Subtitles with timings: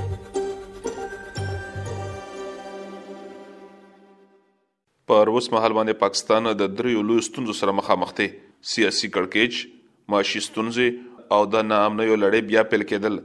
[5.12, 8.28] پر اوس مهال باندې پاکستان د دریو لوی ستونزو سره مخامخ دی
[8.74, 10.90] سیاسي کړکېچ معاشي ستونزې
[11.38, 13.16] او د نامنوي لړۍ بیا پیل کېدل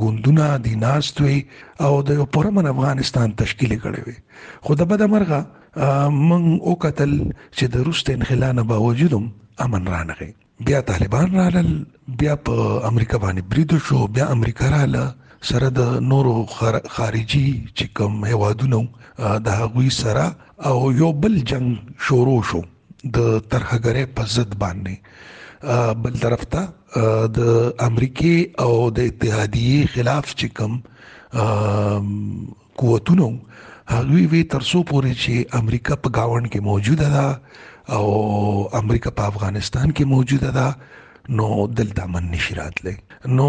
[0.00, 1.38] ګوندونه دي ناستوي
[1.88, 4.16] او د پرمن افغانستان تشکیل کړي وي
[4.68, 5.40] خو د بده مرغه
[6.10, 7.12] من او قتل
[7.54, 9.26] چې د روس ته انخلا نه باوجودم
[9.64, 10.32] امن رانغی
[10.68, 11.70] بیا طالبان رالل
[12.22, 15.14] بیا په امریکا باندې بریدو شو بیا امریکا رااله
[15.50, 16.34] سره د نورو
[16.90, 18.82] خارجي چې کوم هوادونو
[19.48, 20.26] د هغوی سره
[20.70, 22.62] او یو بل جنگ شروع شو
[23.04, 23.18] د
[23.50, 24.94] ترهګرې په ضد باندې
[26.06, 27.38] بل طرف ته د
[27.86, 32.48] امریکای او د اتحادیه خلاف چې کوم
[32.82, 33.30] قوتونو
[33.92, 38.04] هغوی وی ترسو پورې چې امریکا په گاون کې موجوده ده او
[38.80, 41.48] امریکا په افغانستان کې موجوده ده نو
[41.80, 43.48] دل دامن نشی راتلې نو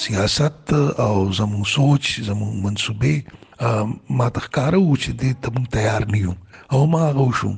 [0.04, 0.64] سیاست
[1.08, 3.16] او زمونږ سوچ زمونږ منسوبې
[4.18, 6.32] ما تخکارو چې دې ته مونږ تیار نیو
[6.72, 7.52] او ما غوښو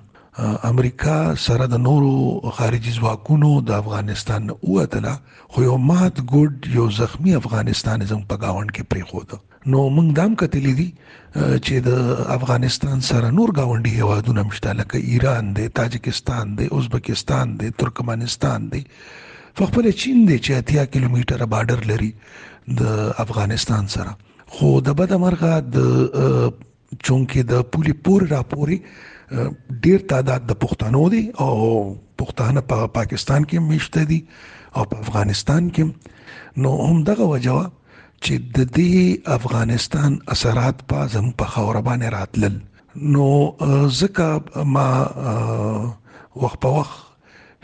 [0.73, 1.17] امریکا
[1.47, 2.13] سره د نورو
[2.59, 5.13] خارجي ځواکونو د افغانستان اوتله
[5.53, 9.21] خو یو مات ګډ یو زخمی افغانستان زم په گاوند کې پری خو
[9.73, 10.89] نو موږ دام کتلې دي
[11.65, 11.91] چې د
[12.39, 18.83] افغانستان سره نور گاونډي هوادونه مشتاله کې ایران دی تاجکستان دی ازبکستان دی ترکمنستان دی
[19.59, 22.09] خو خپل چین دی چې اتیا کیلومتره بارډر لري
[22.81, 24.13] د افغانستان سره
[24.57, 28.77] خو د بد مرغه د چونکه د پولي پور راپوري
[29.87, 31.55] ډیر تعداد د پښتنو دي او
[32.23, 34.21] پښتانه په پا پاکستان کې مشته دي
[34.77, 41.29] او په افغانستان کې نو هم دغه وجوه چې د دې افغانستان اثرات په زم
[41.45, 43.29] په خوره باندې راتلل نو
[44.05, 44.89] ځکه ما
[46.47, 47.07] وخت په وخت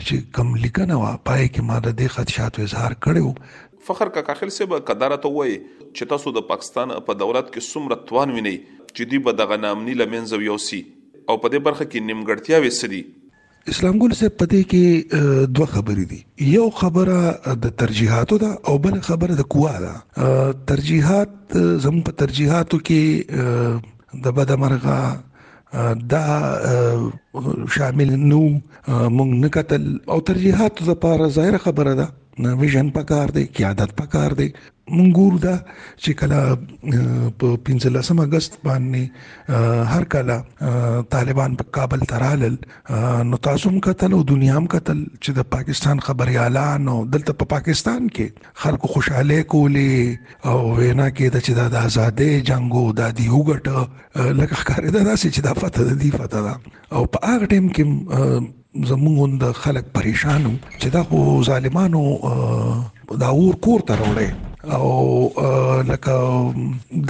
[0.03, 3.32] چې کم لیکنه وا پای کې ما د دې خدشاتو اظهار کړو
[3.88, 5.56] فخر کا کاخل سیب قدرت وای
[5.97, 8.54] چې تاسو د پاکستان په دولت کې څومره توان ویني
[8.97, 10.81] چې دوی به د غنامنی لمنځو یوسي
[11.31, 13.03] او په دې برخه کې نیمګړتیا وسري
[13.72, 16.19] اسلام ګل سه پدې کې دوه خبرې دي
[16.54, 22.80] یو خبره د ترجیحاتو ده او بل خبره د قوا ده ترجیحات زموږ په ترجیحاتو
[22.91, 24.98] کې د بدمرغه
[26.12, 26.24] دا
[27.76, 28.41] شامل نو
[29.16, 32.06] مونږ نه کتل او ترجیحات زپاره ظاهر خبره ده
[32.39, 34.48] ویژن پکار دی قیادت پکار دی
[34.97, 35.57] مونږ ګورو دا
[36.03, 36.39] چې کله
[37.42, 40.36] په 15 اگست باندې هر کله
[41.15, 42.57] طالبان په کابل ترالل
[43.31, 47.33] نو تاسو هم قتل او دنیا هم قتل چې د پاکستان خبري اعلان او دلته
[47.42, 48.27] په پاکستان کې
[48.65, 53.65] خلکو خوشاله کولې او وینا کې د چې د آزادې جنگو د دی وګټ
[54.42, 56.59] لکه ښکارېده دا چې د فتح د دی فتح
[56.92, 57.84] او په هغه ټیم کې
[58.91, 60.50] زمونږ د خلک پریشانو
[60.80, 61.18] چې دا خو
[61.50, 62.03] ظالمانو
[63.21, 64.30] دا اور کور ته راوړي
[64.76, 66.15] او لکه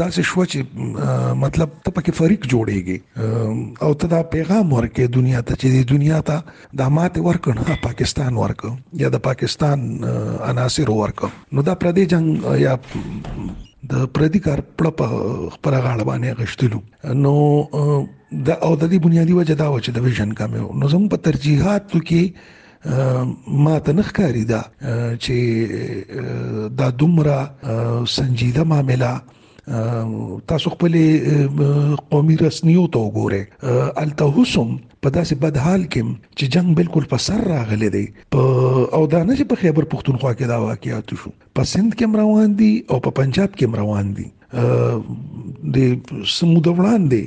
[0.00, 2.98] دا څه شو چې مطلب ته پکې فریق جوړيږي
[3.86, 6.42] او ته دا پیغام ورکې دنیا ته چې د دنیا ته
[6.80, 8.66] د ماته ورکنه پاکستان ورک
[9.04, 9.86] یا د پاکستان
[10.50, 12.74] عناصر ورک نو دا پردي جنگ یا
[13.92, 16.84] د پردي کار په خبره غاړه باندې غشتلو
[17.24, 18.04] نو
[18.46, 21.18] د او د دې بنیادی وجه دا و چې د ویژن کمې نو زموږ په
[21.26, 22.22] ترجیحات کې
[23.66, 24.62] ما ته نخکاری دا
[25.24, 25.36] چې
[26.80, 27.38] دا دومره
[28.14, 29.12] سنجیده معاملې
[30.52, 30.92] تاسو خپل
[32.10, 33.42] قومي رسنیو ته وګوره
[34.04, 34.68] الته حسم
[35.02, 36.02] په داسې بد حال کې
[36.38, 38.40] چې جنگ بالکل په سر راغلی دی په
[38.96, 42.56] او دا نه چې په خیبر پختونخوا کې دا واقعیت شو په سند کې روان
[42.62, 45.76] دي او په پنجاب کې روان دي د
[46.32, 47.20] سمود وړاندې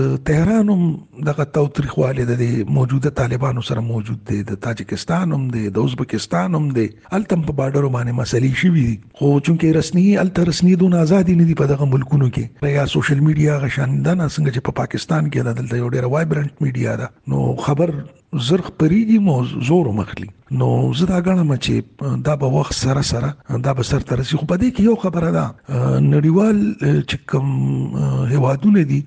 [0.00, 0.90] د تهران هم
[1.30, 6.68] دغه توتريخواله دی موجوده طالبانو سره موجود دی د تاجکستان هم دی د ازبکستان هم
[6.80, 6.88] دی
[7.20, 8.86] التم په بارډر باندې مسلې شي وي
[9.22, 12.44] خو چونکې رسمي الترسمي دون ازادي نه دي په دغه ملکونو کې
[12.78, 17.06] یا سوشل میډیا غشندان څنګه چې په پاکستان کې دلته یو ډیر وایبرنت میډیا ده
[17.30, 17.88] نو خبر
[18.32, 20.26] زر خپریږي مو زور مخلي
[20.60, 20.68] نو
[21.00, 24.76] زه دا غواړم چې دا به وخت سره سره دا به سر ترسي خو پدې
[24.76, 26.62] کې یو خبره ده نړیوال
[27.10, 29.00] چې کوم هوادونه دي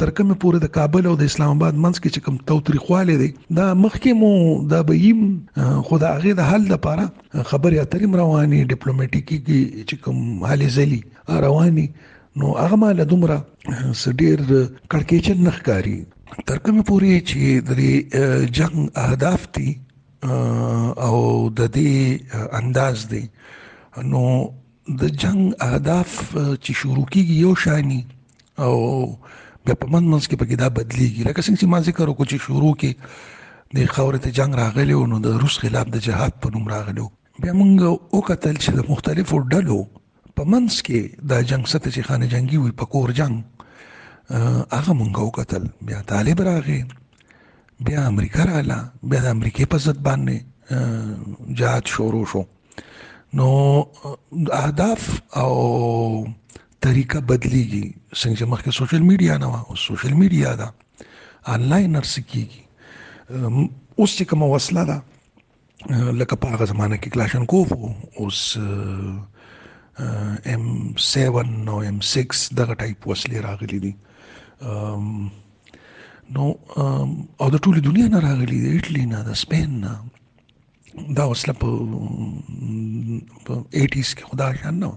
[0.00, 3.30] تر کومه پورې د کابل او د اسلام آباد منځ کې چې کوم توتریخواله دي
[3.58, 4.32] دا مخکې مو
[4.72, 5.22] د بیم
[5.90, 7.04] خدا هغه د حل لپاره
[7.50, 9.38] خبرې اترې رواني ډیپلوماټیکي
[9.88, 10.18] چې کوم
[10.50, 11.00] حالي زلي
[11.46, 11.86] رواني
[12.42, 13.36] نو هغه مال دومره
[14.02, 14.36] سډیر
[14.92, 15.96] کڑکېچن نخکاری
[16.50, 19.68] تر کومه پورې چې د جنگ اهداف دي
[21.08, 21.14] او
[21.58, 23.24] د دې انداز دي
[24.10, 24.22] نو
[24.88, 26.14] د جنگ اهداف
[26.64, 28.02] چې شروع کیږي یو شانی
[28.64, 28.74] او
[29.68, 32.38] بیا په من منځ کې پکې دا بدلیږي لکه څنګه چې ما ذکر وکړ چې
[32.46, 32.90] شروع کې
[33.76, 37.06] د خاورې ته جنگ راغلی او نو د روس خلاف د جهاد په نوم راغلی
[37.44, 39.78] بیا موږ وکتل چې د مختلفو ډلو
[40.36, 40.98] په منځ کې
[41.32, 43.42] د جنگ ست چې خانه جنگي وي په کور جنگ
[44.76, 46.80] هغه موږ وکتل بیا طالب راغی
[47.88, 48.78] بیا امریکا رااله
[49.14, 52.44] بیا د امریکای په ضد باندې جهاد شروع شو
[53.34, 53.80] نو
[54.52, 56.26] اهداف او
[56.80, 57.84] طریقه بدليږي
[58.20, 60.68] څنګه مخکې سوشل میډیا نه و او سوشل میډیا دا
[61.56, 62.60] انلاین ارس کیږي
[64.00, 64.96] اوس چې کوم وسله ده
[66.20, 70.64] لکه په هغه زمانه کې کلاشن کوف اوس ام
[71.08, 71.16] 7
[71.74, 73.94] او ام 6 دغه ټایپ وسلې راغلي دي
[76.34, 76.44] نو
[77.40, 79.94] او د ټولې دنیا نه راغلي دي اټلی نه د سپین نه
[81.16, 82.42] دا وسله په 80s
[83.46, 84.90] کې خدای شان نه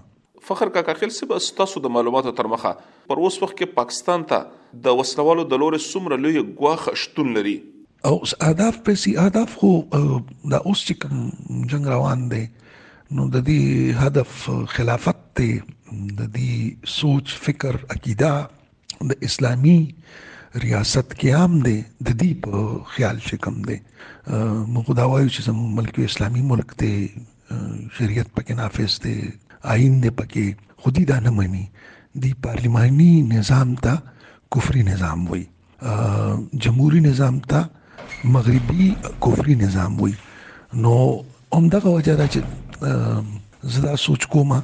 [0.50, 2.70] فخر کاکا خل سب استاسو د معلوماتو تر مخه
[3.12, 4.38] پر اوس وخت کې پاکستان ته
[4.84, 7.56] د وسلوالو د لورې څومره لوی غواخ شتون لري
[8.10, 8.14] او
[8.50, 11.18] اهداف په سي اهداف خو د اوس چې کوم
[11.74, 12.44] جنگ روان دی
[13.18, 14.38] نو د دې هدف
[14.76, 18.32] خلافت دی د دې سوچ فکر عقیده
[19.12, 19.78] د اسلامي
[20.62, 22.52] ریاست کې عام دی د دې په
[22.94, 23.76] خیال چې کم دی
[24.72, 26.94] موږ دا وایو چې زموږ ملک اسلامي ملک دی
[27.96, 29.16] شریعت پکې نافذ دی
[29.74, 30.44] آئین دی پکې
[30.84, 31.64] خودي دا نه مانی
[32.22, 33.94] دی پارلماني نظام ته
[34.56, 35.44] کفري نظام وای
[36.62, 37.60] جمهوریت نظام ته
[38.36, 38.86] مغربي
[39.26, 40.14] کفري نظام وای
[40.86, 40.94] نو
[41.58, 42.40] همدغه وجه دا چې
[43.76, 44.60] زدا سوچ کومه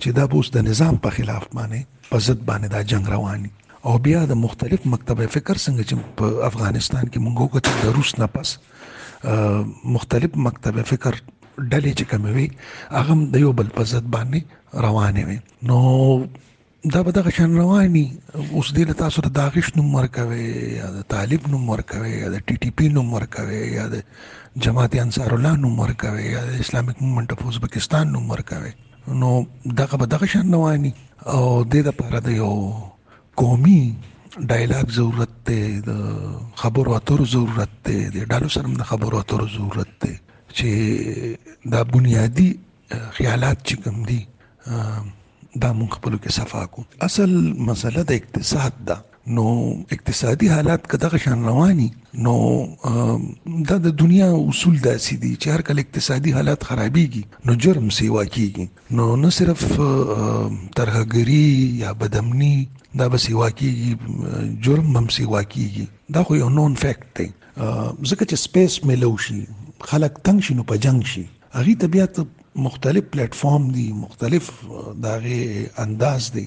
[0.00, 1.80] چې دا بوس د نظام په خلاف باندې
[2.10, 3.50] په ضد باندې دا جنگ رواني
[3.86, 8.10] او بیا د مختلف مکتبه فکر څنګه چې په افغانستان کې موږ وکړو د روس
[8.20, 8.48] نه پس
[9.96, 11.12] مختلف مکتبه فکر
[11.70, 12.46] ډلې چې کوموي
[12.96, 14.40] هغه د یو بل په ضد باندې
[14.84, 15.38] روانې وي
[15.70, 15.78] نو
[16.94, 18.02] دا به دغه شان رواني
[18.56, 20.44] اوس دې له تاسو ته داغش نوم ورکوي
[20.80, 24.04] یا د طالب نوم ورکوي یا د ټي ټي پی نوم ورکوي یا د
[24.66, 28.70] جماعت انصار الله نوم ورکوي یا د اسلامیک موومېنټ اف ازبکستان نوم ورکوي
[29.24, 29.30] نو
[29.80, 30.92] دغه به دغه شان رواني
[31.34, 32.50] او د دې لپاره د یو
[33.40, 33.80] قومي
[34.50, 35.90] ډایلاګ ضرورت دی د
[36.60, 40.14] خبرو اترو ضرورت دی د ډالو سره د خبرو اترو ضرورت دی
[40.56, 40.70] چې
[41.74, 42.48] دا بنیادی
[43.18, 44.18] خیالات چې کوم دي
[45.62, 47.30] دا مونږ خپل کې صفا کو اصل
[47.68, 48.96] مسله د اقتصاد ده
[49.28, 52.66] نو اقتصادي حالات کداغه شان رواني نو
[53.46, 58.22] دا د دنیا اصول داسې دي چې هر کله اقتصادي حالات خرابيږي نو جرم سیوا
[58.36, 61.50] کیږي نو نه صرف ترهګری
[61.82, 62.54] یا بدامني
[63.02, 63.92] دا به سیوا کیږي
[64.68, 65.86] جرم هم سیوا کیږي
[66.18, 69.40] دا خو یو نون فیکټ دی ځکه چې سپیس ملو شي
[69.94, 71.24] خلک تنگ شي نو په جنگ شي
[71.64, 72.12] اغي طبيعت
[72.68, 74.44] مختلف پلیټ فارم دي مختلف
[75.08, 75.40] داغه
[75.86, 76.46] انداز دي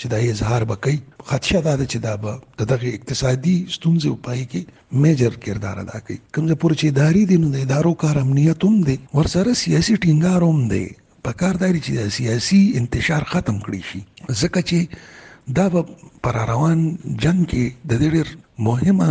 [0.00, 0.96] چې دا اظهار وکړي
[1.28, 2.32] خدشه دا چې دا به
[2.72, 4.60] دغه اقتصادي ستونزې پای کې
[5.02, 8.60] میجر کردار ادا کوي کوم چې پوره چې اداري دي نو د ادارو کار امنیت
[8.68, 10.84] هم دی ورسره سیاسي ټینګار هم دی
[11.26, 14.00] په کار دی چې سیاسي انتشار ختم کړي شي
[14.44, 14.78] ځکه چې
[15.60, 15.80] دا به
[16.26, 16.78] پر روان
[17.22, 18.26] جنگ کې د ډېر
[18.70, 19.10] مهمه